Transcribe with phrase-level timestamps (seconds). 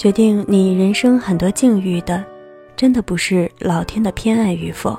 [0.00, 2.24] 决定你人生很多境遇的，
[2.74, 4.98] 真的不是老天的偏爱与否，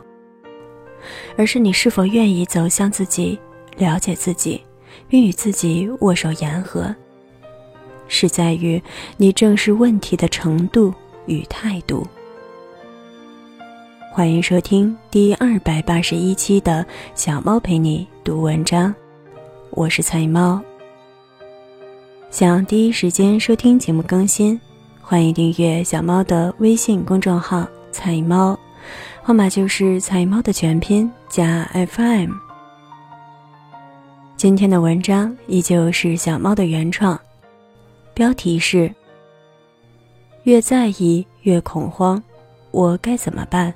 [1.35, 3.39] 而是你是否愿意走向自己，
[3.77, 4.61] 了解自己，
[5.07, 6.95] 并与自己握手言和。
[8.07, 8.79] 是在于
[9.17, 10.93] 你正视问题的程度
[11.25, 12.05] 与态度。
[14.11, 18.93] 欢迎收听第二百八十一期的小猫陪你读文章，
[19.71, 20.61] 我是菜猫。
[22.29, 24.61] 想第一时间收听节目更新，
[25.11, 28.57] 欢迎订阅小猫的微信公众号“菜猫”，
[29.21, 32.31] 号码就是“菜猫”的全拼加 FM。
[34.37, 37.19] 今天的文章依旧是小猫的原创。
[38.13, 38.89] 标题是：
[40.43, 42.23] 越在意越恐慌，
[42.71, 43.73] 我该怎么办？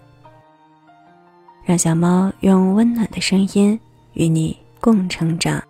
[1.65, 3.77] 让小猫用温暖的声音
[4.13, 5.61] 与你共成长。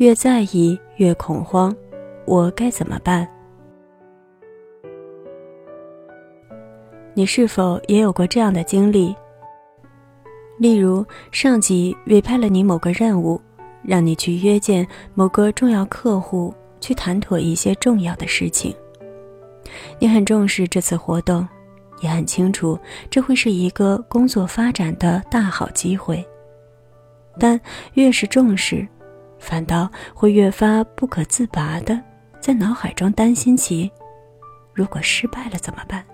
[0.00, 1.76] 越在意越恐慌，
[2.24, 3.28] 我该怎么办？
[7.12, 9.14] 你是否也有过这样的经历？
[10.56, 13.38] 例如，上级委派了你某个任务，
[13.82, 18.74] 让你去约见某个重要客户，去谈妥一些重要的事情。
[19.98, 21.46] 你很重视这次活动，
[22.00, 22.78] 也很清楚
[23.10, 26.26] 这会是一个工作发展的大好机会。
[27.38, 27.60] 但
[27.92, 28.88] 越是重视，
[29.40, 32.00] 反倒会越发不可自拔的
[32.40, 33.90] 在脑海中担心起：
[34.72, 36.04] 如果失败了怎么办？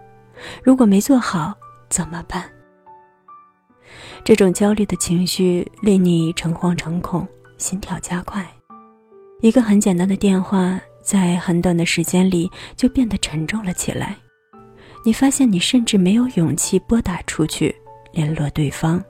[0.62, 1.52] 如果没做好
[1.90, 2.44] 怎么办？
[4.24, 7.26] 这种焦虑的情绪令你诚惶诚恐，
[7.58, 8.46] 心跳加快。
[9.40, 14.16] 一个很简单的电话，在很短的时间里就变得沉重了起来。
[15.04, 17.74] 你发现你甚至没有勇气拨打出去
[18.12, 19.02] 联络对方。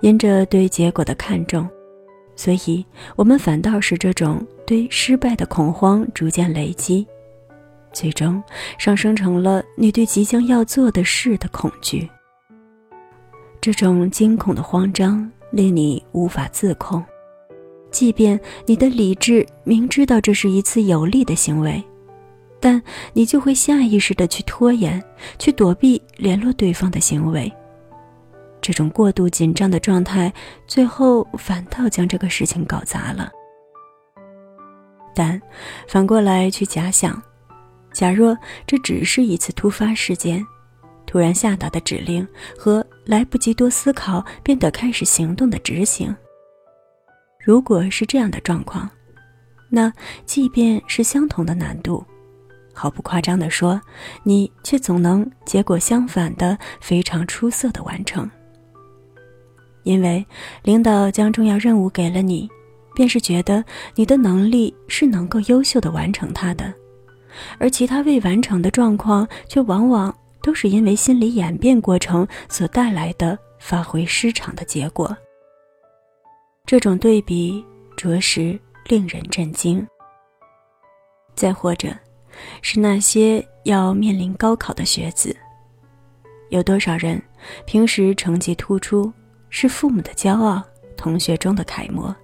[0.00, 1.68] 因着对结果的看重，
[2.36, 2.84] 所以
[3.16, 7.04] 我们反倒使这种对失败的恐慌逐渐累积。
[7.92, 8.42] 最终
[8.78, 12.08] 上升成了你对即将要做的事的恐惧。
[13.58, 17.02] 这种惊恐的慌张令你无法自控，
[17.90, 21.82] 即便你的理智明知道这是一次有利的行为，
[22.60, 22.80] 但
[23.14, 25.02] 你就会下意识的去拖延，
[25.38, 27.50] 去躲避联络对方的行为。
[28.66, 30.32] 这种过度紧张的状态，
[30.66, 33.30] 最后反倒将这个事情搞砸了。
[35.14, 35.40] 但
[35.86, 37.22] 反过来去假想。
[37.92, 40.44] 假若这只是一次突发事件，
[41.06, 42.26] 突然下达的指令
[42.58, 46.12] 和来不及多思考便得开始行动的执行。
[47.38, 48.90] 如果是这样的状况，
[49.70, 49.92] 那
[50.24, 52.04] 即便是相同的难度，
[52.74, 53.80] 毫不夸张地说，
[54.24, 58.28] 你却总能结果相反的非常出色的完成。
[59.86, 60.26] 因为
[60.64, 62.48] 领导将重要任务给了你，
[62.92, 63.64] 便是觉得
[63.94, 66.74] 你的能力是能够优秀的完成它的。
[67.56, 75.16] 而其他未完成的状况，却往往都是因为心理演变过程所带来的发挥失常的结果。
[76.66, 77.64] 这种对比
[77.96, 78.58] 着实
[78.88, 79.86] 令人震惊。
[81.36, 81.94] 再或者，
[82.60, 85.36] 是那些要面临高考的学子，
[86.48, 87.22] 有多少人
[87.66, 89.12] 平时成绩突出，
[89.50, 90.62] 是父母的骄傲，
[90.96, 92.14] 同学中的楷模，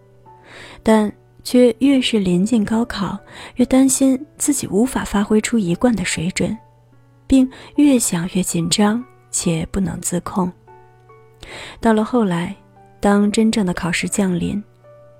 [0.82, 1.12] 但。
[1.44, 3.18] 却越是临近高考，
[3.56, 6.56] 越担心自己无法发挥出一贯的水准，
[7.26, 10.52] 并越想越紧张且不能自控。
[11.80, 12.54] 到了后来，
[13.00, 14.62] 当真正的考试降临，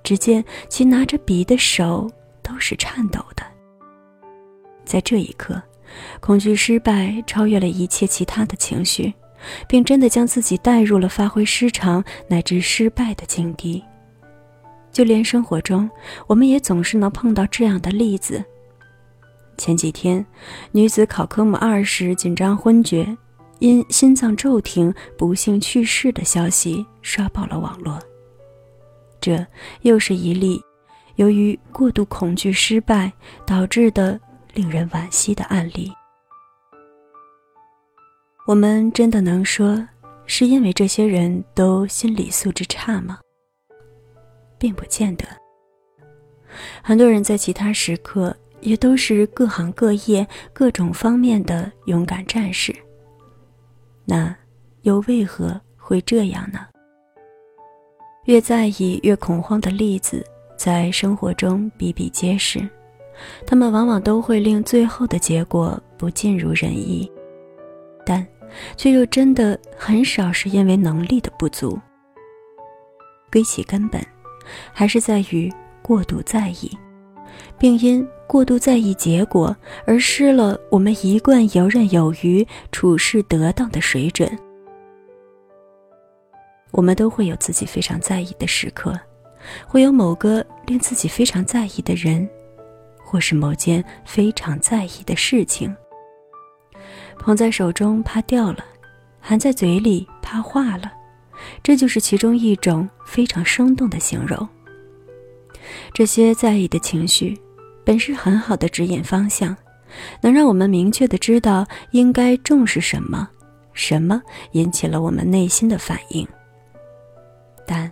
[0.05, 2.09] 只见其拿着笔的手
[2.41, 3.43] 都是颤抖的。
[4.85, 5.61] 在这一刻，
[6.21, 9.13] 恐惧失败超越了一切其他的情绪，
[9.69, 13.83] 并真的将自己带入了发挥失常乃至失败的境地。
[14.93, 15.91] 就连生活中，
[16.27, 18.45] 我们也总是能碰到这样的例子。
[19.57, 20.25] 前几天，
[20.71, 23.17] 女子考科目二时紧张昏厥，
[23.59, 27.99] 因心脏骤停不幸去世的消息刷爆了网络。
[29.21, 29.47] 这
[29.83, 30.61] 又是一例
[31.15, 33.13] 由于过度恐惧失败
[33.47, 34.21] 导致的
[34.53, 35.93] 令人惋惜的案例。
[38.45, 39.87] 我们真的能说
[40.27, 43.21] 是因为这些人都心理素质差吗？
[44.59, 45.25] 并不见得。
[46.83, 52.75] 很多人在其他时刻也都是各行各业各种方面的勇敢战士。
[54.05, 54.35] 那
[54.83, 56.67] 又为何会这样呢？
[58.25, 60.25] 越在意越恐慌的例子
[60.57, 62.69] 在生活中比比皆是，
[63.47, 67.11] 他们往往都会令最后的结果不尽如人意。
[68.05, 68.27] 但
[68.77, 71.79] 却又真的很少是因为能力的不足。
[73.31, 74.05] 归其根本，
[74.73, 76.71] 还是在于过度在意，
[77.59, 79.57] 并因过度在意结果
[79.87, 84.31] 而失了我们一贯游刃有余、处事得当的水准。
[86.73, 88.99] 我们都会有自己非常在意的时刻，
[89.67, 92.29] 会有某个令自己非常在意的人，
[93.05, 95.75] 或是某件非常在意的事情。
[97.19, 98.65] 捧在手中怕掉了，
[99.21, 100.93] 含在嘴里怕化了，
[101.63, 104.49] 这就是其中一种非常生动的形容。
[105.93, 107.39] 这些在意的情绪，
[107.85, 109.57] 本是很好的指引方向，
[110.21, 113.29] 能让我们明确的知道应该重视什么，
[113.73, 114.21] 什么
[114.53, 116.27] 引起了我们内心的反应。
[117.65, 117.91] 但，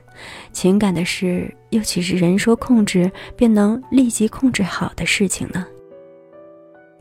[0.53, 5.65] 情感的事又岂是人说控制便能立即控制好的事情呢？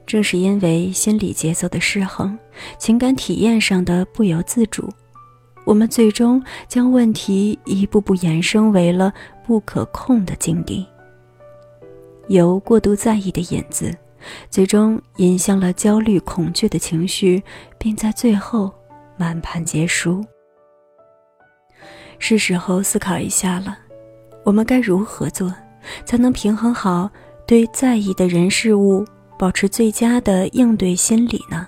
[0.10, 2.36] 正是因为心理节奏的失衡，
[2.80, 4.90] 情感体验上的不由自主，
[5.66, 9.14] 我们最终将问题一步步延伸为了
[9.46, 10.84] 不可控的境地。
[12.28, 13.96] 由过度在意的引子，
[14.50, 17.44] 最终引向了焦虑、恐惧的情绪，
[17.78, 18.74] 并在最后
[19.16, 20.26] 满盘皆输。
[22.18, 23.78] 是时候思考一下了，
[24.44, 25.54] 我们该如何做，
[26.04, 27.08] 才能平衡好
[27.46, 29.06] 对在意的人事物
[29.40, 31.66] 保持最佳的应对心理呢？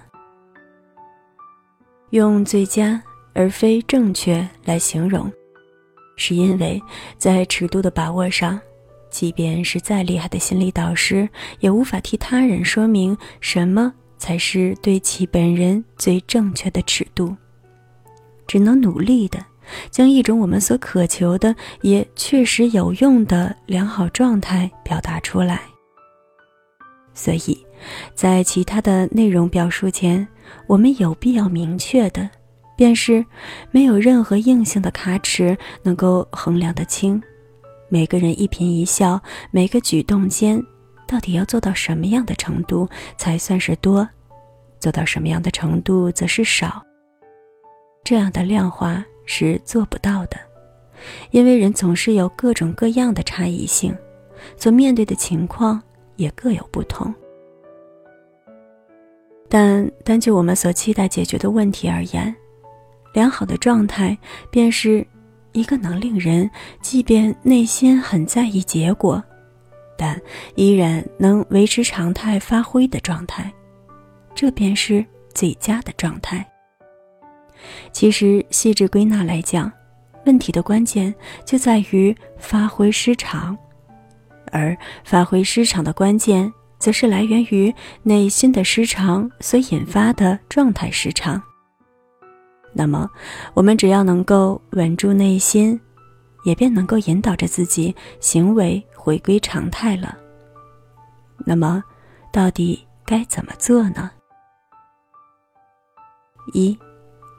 [2.10, 3.02] 用“最佳”
[3.34, 5.32] 而非“正确”来形容，
[6.18, 6.84] 是因为
[7.18, 8.60] 在尺度的把握上，
[9.10, 11.30] 即便是再厉害的心理导师，
[11.62, 17.34] 也无法替他人说明什么才是对其本人最正确的尺度，
[18.48, 19.40] 只能努力的。
[19.90, 25.71] 将一种我们所渴求的也确实有用的良好状态表达出来。
[27.14, 27.66] 所以，
[28.16, 30.28] 在其他的内容表述前，
[30.68, 32.30] 我们有必要明确的，
[32.76, 33.26] 便是
[33.72, 37.22] 没有任何硬性的卡尺能够衡量得清，
[37.90, 39.22] 每个人一颦一笑、
[39.52, 40.62] 每个举动间，
[41.08, 42.88] 到底要做到什么样的程度
[43.18, 44.08] 才算是多，
[44.80, 46.84] 做到什么样的程度则是少。
[48.04, 49.04] 这样的量化。
[49.24, 50.36] 是做不到的，
[51.30, 53.96] 因为人总是有各种各样的差异性，
[54.58, 55.82] 所面对的情况
[56.22, 57.14] 也各有不同。
[59.50, 62.34] 但单就我们所期待解决的问题而言，
[63.14, 64.18] 良好的状态
[64.50, 65.06] 便是
[65.52, 66.50] 一个能令人
[66.82, 69.22] 即便内心很在意结果，
[69.98, 70.22] 但
[70.56, 73.52] 依然能维持常态发挥的状态，
[74.34, 76.48] 这便是最佳的状态。
[77.92, 79.70] 其实，细致归纳来讲，
[80.26, 81.14] 问题的关键
[81.44, 83.58] 就在于发挥失常，
[84.52, 91.42] 而发挥失常的关键，则是来源于内心的失常所引发的状态失常。
[92.74, 93.10] 那么，
[93.54, 95.80] 我们只要能够稳住内心，
[96.46, 100.18] 也便能够引导着自己行为回归常态了。
[101.46, 101.84] 那么，
[102.32, 104.12] 到底该怎么做呢？
[106.54, 106.78] 一。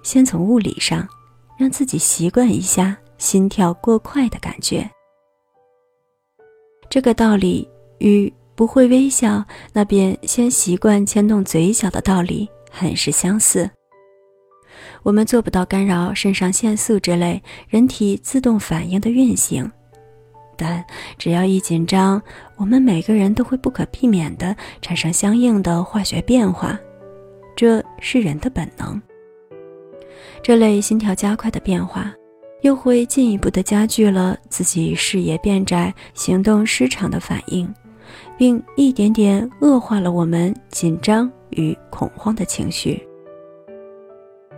[0.02, 1.08] 先从物理上，
[1.56, 4.90] 让自己习惯一下心跳过快的感觉。
[6.92, 7.66] 这个道理
[8.00, 13.70] 与不会微笑，那便先习惯牵动嘴角的道理很是相似。
[15.02, 19.72] 我们做不到干扰肾上腺素之类人体自动反应的运行，
[20.55, 20.84] 但
[21.17, 22.20] 只要一紧张，
[22.56, 26.78] 我们每个人都会不可避免地产生相应的化学变化，
[27.56, 29.00] 这是人的本能。
[30.43, 32.12] 这类心跳加快的变化，
[32.62, 37.72] 又会进一步的加剧了自己视野变窄、行动失常的反应，
[38.38, 43.00] 并一点点恶化了我们紧张与恐慌的情绪。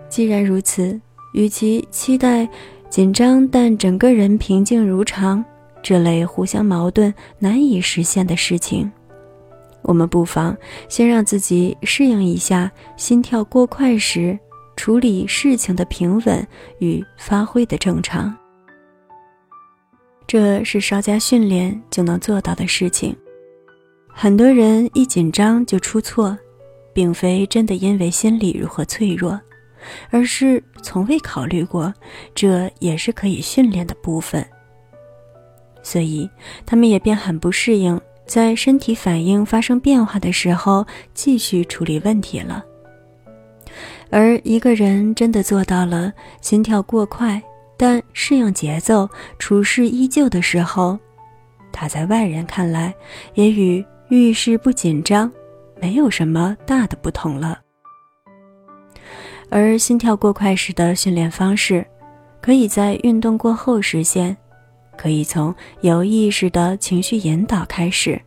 [0.09, 1.01] 既然如此，
[1.33, 2.49] 与其期待
[2.89, 5.45] 紧张但整个人平静如常
[5.83, 8.91] 这类互相矛盾、难以实现的事情，
[9.83, 10.57] 我们不妨
[10.89, 14.39] 先让自己适应一下心跳过快时。
[14.77, 16.47] 处理事情的平稳
[16.79, 18.35] 与发挥的正常，
[20.27, 23.17] 这是稍加训练就能做到的事情。
[24.09, 26.37] 很多人一紧张就出错，
[26.93, 29.41] 并非真的因为心理如何脆弱，
[30.11, 31.93] 而是从未考虑过
[32.35, 34.45] 这也是可以训练的部分。
[35.83, 36.29] 所以
[36.65, 42.65] 他们也便很不适应在身体反应发生变化的时候继续处理问题了。
[44.17, 47.43] 而一个人真的做到了心跳过快，
[47.77, 49.09] 但适应节奏、
[49.41, 50.97] 处事依旧的时候，
[51.73, 52.95] 他在外人看来
[53.35, 55.29] 也与遇事不紧张
[55.81, 57.59] 没有什么大的不同了。
[59.51, 61.85] 而心跳过快时的训练方式，
[62.41, 64.37] 可以在运动过后实现，
[64.97, 68.23] 可以从有意识的情绪引导开始，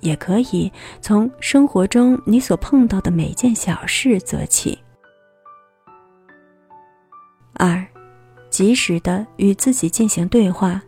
[0.00, 4.78] 也可以从生活中你所碰到的每件小事做起。
[7.58, 7.84] 二，
[8.48, 10.80] 及时的与自己进行对话，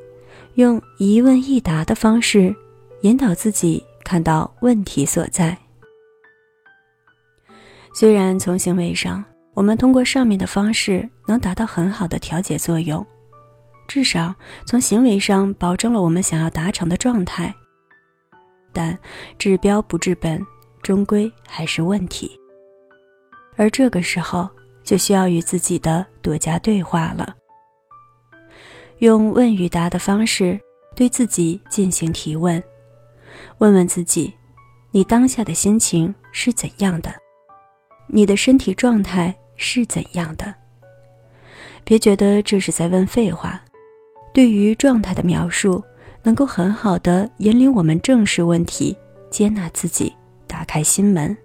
[0.54, 2.54] 用一问一答的方式
[3.02, 5.56] 引导自己看到问题所在。
[7.92, 9.22] 虽然从行为上，
[9.52, 13.04] 我们通过上面的方式能达到很好的调节作用，
[13.88, 14.32] 至少
[14.64, 17.52] 从行为上保证了我们想要达成的状态。
[18.72, 18.96] 但
[19.36, 20.40] 治标不治本，
[20.82, 22.30] 终归还是问题。
[23.56, 24.48] 而这个时候，
[24.84, 27.34] 就需要与自己的多加对话了。
[28.98, 30.60] 用问与答的方式
[30.94, 32.62] 对自己进行提问，
[33.58, 34.32] 问问自己：
[34.90, 37.10] 你当下的心情是怎样的？
[38.06, 40.54] 你的身体状态是怎样的？
[41.84, 43.62] 别觉得这是在问废话。
[44.34, 45.82] 对于状态的描述，
[46.22, 48.96] 能够很好的引领我们正视问题，
[49.30, 50.14] 接纳自己，
[50.46, 51.36] 打开心门，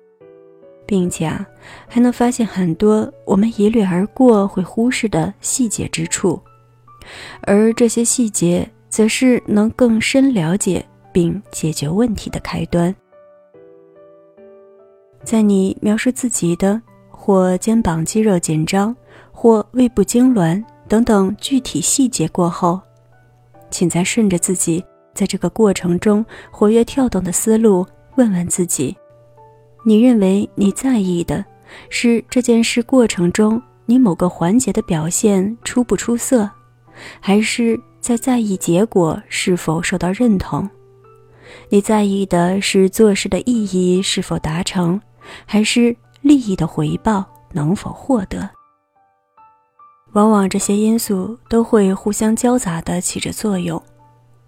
[0.85, 1.47] 并且啊，
[1.87, 6.41] 还能发现很多我们一掠而过会忽视的细节之处，
[7.41, 12.93] 而这些细节，则是能更深了解并解决问题的开端。
[15.23, 18.95] 在你描述自己的或肩膀肌肉紧张、
[19.31, 22.79] 或胃部痉挛等等具体细节过后，
[23.71, 27.85] 请再顺着自己在这个过程中活跃跳动的思路，
[28.17, 28.95] 问问自己：
[29.83, 31.43] 你认为你在意的
[31.89, 36.49] 是这件事过程中你某个环节的表现出不出色，
[37.19, 40.69] 还是在在意结果是否受到认同？
[41.69, 44.99] 你在意的是做事的意义是否达成？
[45.45, 48.49] 还是利益的回报能否获得？
[50.13, 53.81] 往往这些因素都会互相交杂的起着作用，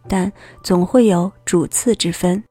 [0.07, 0.31] 但
[0.63, 2.41] 总会有主次之分。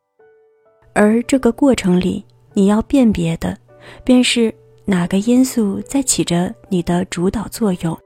[0.92, 3.56] 而这个过程里，你要辨别的，
[4.04, 4.52] 便是
[4.84, 7.98] 哪个因素在起着你的主导作用，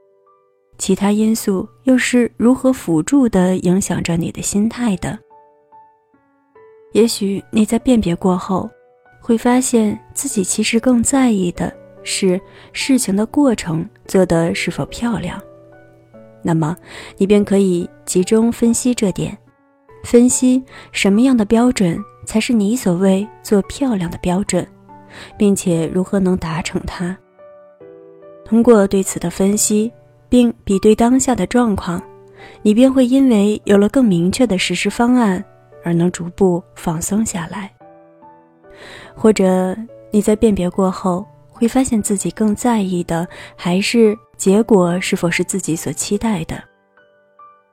[0.77, 5.17] 其他因素又是如何辅助的影响着你的心态的。
[6.93, 8.69] 也许你在辨别过后。
[9.23, 11.71] 会发现自己其实更在意的
[12.01, 12.41] 是
[12.73, 15.39] 事情的过程做得是否漂亮，
[16.41, 16.75] 那么
[17.17, 19.37] 你便可以集中分析这点，
[20.03, 20.61] 分析
[20.91, 24.67] 什么样的标准才是你所谓做漂亮的标准，
[25.37, 27.17] 并且如何能达成它。
[28.45, 29.91] 通过对此的分析，
[30.27, 32.01] 并比对当下的状况，
[32.61, 35.43] 你便会因为有了更明确的实施方案，
[35.83, 37.71] 而能逐步放松下来。
[39.15, 39.75] 或者
[40.11, 46.61] 你在辨别过后，会发现自己更在意的还是结果是否是自己所期待的。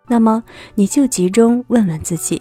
[0.06, 0.42] 那么
[0.74, 2.40] 你就集中问问自己，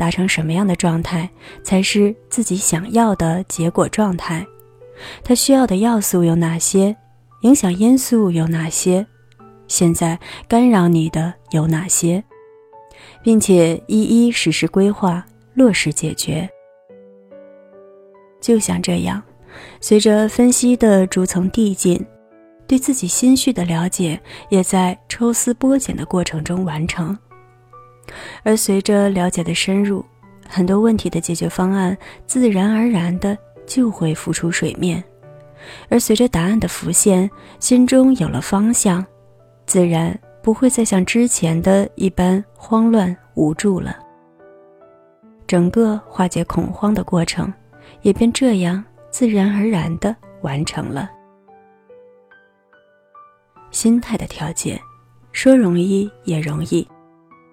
[0.00, 1.28] 达成什么样的状态
[1.62, 4.46] 才是自己想要的结果状态？
[5.22, 6.96] 它需要的要素有哪些？
[7.42, 9.06] 影响因素有哪些？
[9.68, 12.24] 现在干扰你的有哪些？
[13.22, 16.48] 并且一一实施规划，落实解决。
[18.40, 19.22] 就像这样，
[19.82, 22.02] 随着分析的逐层递进，
[22.66, 27.18] 对自己心绪的了解也在抽丝剥茧的过程中完成。
[28.42, 30.04] 而随着了解的深入，
[30.48, 33.36] 很多问题的解决方案自然而然的
[33.66, 35.02] 就会浮出水面。
[35.88, 39.04] 而随着答案的浮现，心中有了方向，
[39.66, 43.96] 自然不会再像之前的一般慌乱无助了。
[45.46, 47.52] 整个化解恐慌的过程。
[48.02, 51.10] 也便这样自然而然的完成了。
[53.70, 54.80] 心态的调节，
[55.32, 56.86] 说容易也容易，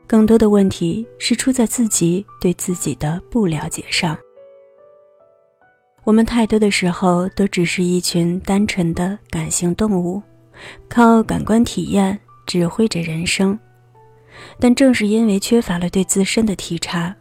[0.08, 4.18] 更多的问题是出在自己对自己的不了解上。
[6.06, 10.24] 我们太多的时候都只是一群单纯的感性动物，
[10.88, 13.60] 靠感官体验指挥着人生。
[14.58, 17.14] 但正是因为缺乏了对自身的体察，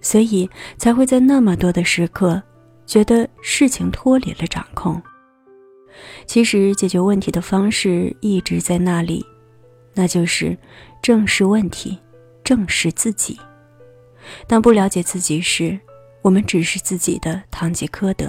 [0.00, 2.42] 所以才会在那么多的时刻。
[2.84, 5.00] 觉得事情脱离了掌控。
[6.26, 9.24] 其实解决问题的方式一直在那里，
[9.94, 10.58] 那就是
[11.00, 11.96] 正视问题，
[12.52, 13.40] 正视自己。
[14.46, 15.80] 当不了解自己时，
[16.20, 18.26] 我们只是自己的堂吉诃德；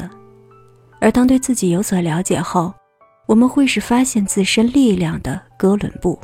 [1.01, 2.74] 而当对自己有所了解后，
[3.25, 6.18] 我们会是发现自身力量的哥伦布。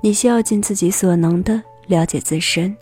[0.00, 2.72] 你需要尽自己所能的了解自身。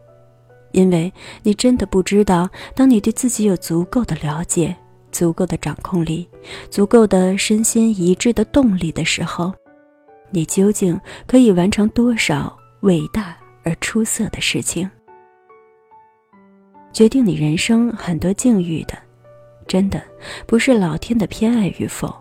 [0.72, 1.10] 因为
[1.42, 4.76] 你真的不知道，当你对自己有足够的了解，
[5.10, 6.28] 足够的掌控力，
[6.70, 9.50] 足够的身心一致的动力的时候，
[10.30, 14.90] 你究竟可以完成多少伟大而出色的事情？
[16.93, 18.99] 决定你人生很多境遇的，
[19.67, 20.02] 真的
[20.47, 22.12] 不是老天的偏爱与否，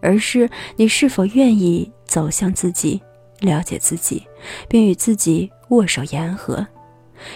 [0.00, 3.02] 而是你是否愿意走向自己，
[3.40, 4.22] 了解自己，
[4.68, 6.64] 并与自己握手言和，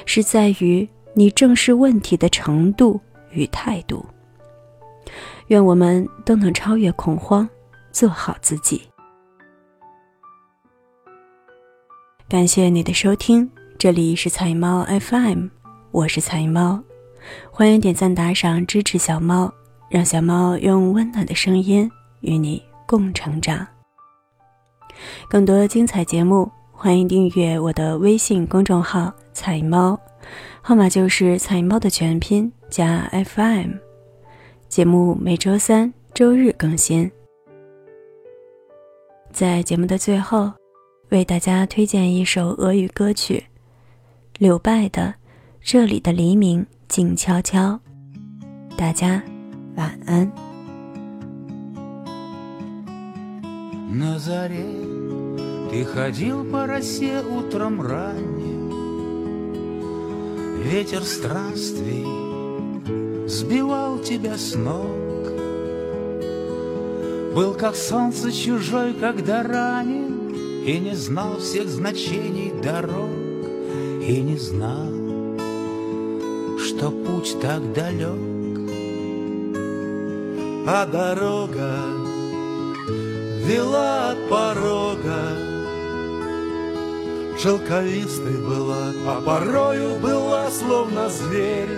[0.06, 4.06] 是在于你正视问题的程度与态度。
[5.48, 7.48] 愿我们都能超越恐慌，
[7.90, 8.91] 做好自己。
[12.32, 13.46] 感谢你的收听，
[13.76, 15.48] 这里是彩猫 FM，
[15.90, 16.82] 我是彩猫，
[17.50, 19.52] 欢迎点赞打赏支持小猫，
[19.90, 23.66] 让小猫用温暖的声音与你共成长。
[25.28, 30.00] 更多精彩节目，欢迎订阅我的微信公众号“彩猫”，
[30.62, 33.72] 号码就是“彩猫”的全拼加 FM。
[34.70, 37.12] 节目每周三、周日更新。
[39.30, 40.50] 在节目的最后，
[41.11, 43.45] 为大家推荐一首俄语歌曲，
[44.37, 45.01] 柳拜的《
[45.61, 47.79] 这里的黎明静悄悄》。
[48.77, 49.23] 大家
[49.75, 50.31] 晚安。
[63.27, 64.87] сбивал тебя с ног.
[67.35, 70.00] Был как солнце чужой, когда ранен,
[70.64, 73.10] и не знал всех значений дорог,
[74.00, 74.86] И не знал,
[76.56, 78.70] что путь так далек.
[80.64, 81.80] А дорога
[83.44, 85.36] вела от порога,
[87.42, 91.76] Шелковистой была, а порою была словно зверь.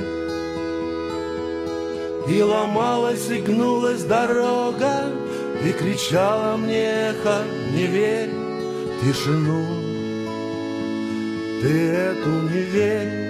[2.28, 5.06] И ломалась и гнулась дорога,
[5.64, 8.43] И кричала мне эхо, не верь
[9.04, 9.66] тишину,
[11.60, 13.24] Ты эту не верь.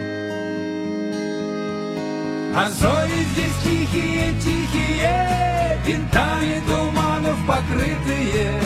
[2.57, 8.61] А зори здесь тихие, тихие, Винтами туманов покрытые,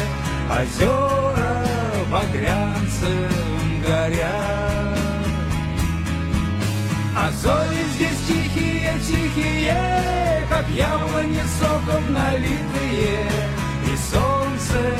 [0.50, 1.64] Озера
[2.12, 4.98] багрянцем горят.
[7.16, 13.26] А зори здесь тихие, тихие, Как яблони соком налитые,
[13.86, 14.94] И солнце,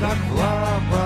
[0.00, 1.03] как в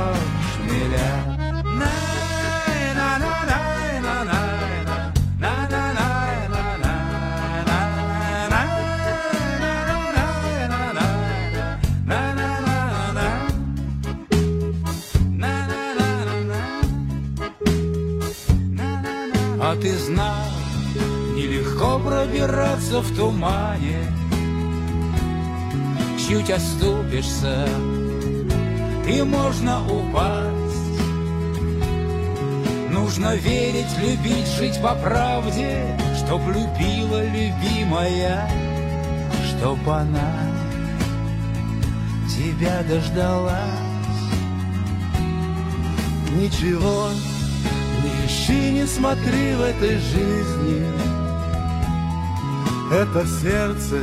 [21.78, 23.98] нелегко пробираться в тумане.
[26.18, 27.68] Чуть оступишься,
[29.08, 30.54] и можно упасть.
[32.90, 38.50] Нужно верить, любить, жить по правде Чтоб любила любимая,
[39.48, 40.34] чтоб она
[42.28, 43.54] тебя дождалась.
[46.32, 47.08] Ничего
[48.02, 51.07] не ищи, не смотри в этой жизни
[52.90, 53.96] Это сердце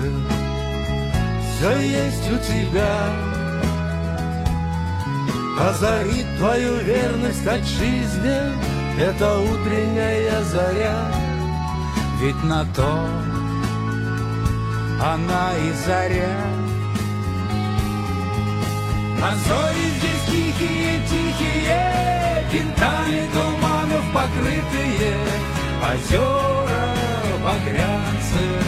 [1.58, 3.10] все есть у тебя.
[5.60, 8.38] Озарит твою верность от жизни
[9.00, 11.12] Это утренняя заря.
[12.22, 13.08] Ведь на то
[15.02, 16.66] она и заря.
[19.24, 25.18] А зори здесь тихие, тихие Винтами туманов покрытые
[25.82, 26.96] Озера
[27.46, 28.64] по багрянцем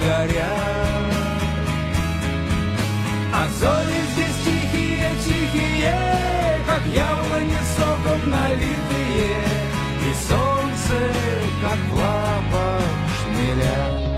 [0.00, 0.38] горят.
[3.34, 5.98] А зори здесь тихие, тихие,
[6.64, 9.42] как яблони соком налитые,
[10.08, 11.12] И солнце,
[11.60, 12.80] как лапа
[13.18, 14.09] шмеля.